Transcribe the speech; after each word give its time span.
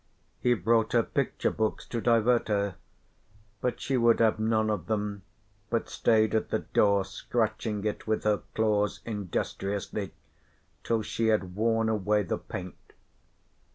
He 0.39 0.55
brought 0.55 0.93
her 0.93 1.03
picture 1.03 1.51
books 1.51 1.85
to 1.89 2.01
divert 2.01 2.47
her, 2.47 2.73
but 3.61 3.79
she 3.79 3.97
would 3.97 4.19
have 4.19 4.39
none 4.39 4.71
of 4.71 4.87
them 4.87 5.21
but 5.69 5.89
stayed 5.89 6.33
at 6.33 6.49
the 6.49 6.57
door 6.57 7.05
scratching 7.05 7.85
it 7.85 8.07
with 8.07 8.23
her 8.23 8.41
claws 8.55 9.01
industriously 9.05 10.13
till 10.83 11.03
she 11.03 11.27
had 11.27 11.53
worn 11.55 11.87
away 11.87 12.23
the 12.23 12.39
paint. 12.39 12.93